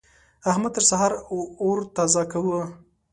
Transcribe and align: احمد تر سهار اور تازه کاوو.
احمد 0.49 0.71
تر 0.75 0.83
سهار 0.89 1.11
اور 1.61 1.77
تازه 1.95 2.21
کاوو. 2.31 2.57